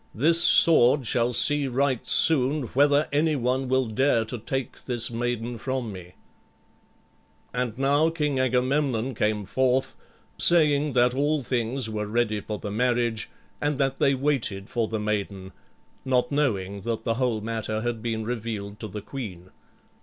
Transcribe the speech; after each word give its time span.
This 0.15 0.43
sword 0.43 1.05
shall 1.05 1.31
see 1.31 1.67
right 1.67 2.07
soon 2.07 2.63
whether 2.69 3.07
any 3.11 3.35
one 3.35 3.67
will 3.67 3.85
dare 3.85 4.25
to 4.25 4.39
take 4.39 4.85
this 4.85 5.11
maiden 5.11 5.59
from 5.59 5.91
me." 5.93 6.15
And 7.53 7.77
now 7.77 8.09
King 8.09 8.39
Agamemnon 8.39 9.13
came 9.13 9.45
forth, 9.45 9.95
saying 10.39 10.93
that 10.93 11.13
all 11.13 11.43
things 11.43 11.87
were 11.87 12.07
ready 12.07 12.41
for 12.41 12.57
the 12.57 12.71
marriage, 12.71 13.29
and 13.61 13.77
that 13.77 13.99
they 13.99 14.15
waited 14.15 14.71
for 14.71 14.87
the 14.87 14.99
maiden, 14.99 15.51
not 16.03 16.31
knowing 16.31 16.81
that 16.81 17.03
the 17.03 17.13
whole 17.21 17.39
matter 17.41 17.81
had 17.81 18.01
been 18.01 18.25
revealed 18.25 18.79
to 18.79 18.87
the 18.87 19.03
queen. 19.03 19.51